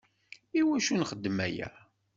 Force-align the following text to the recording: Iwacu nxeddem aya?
Iwacu 0.59 0.93
nxeddem 0.99 1.37
aya? 1.45 1.67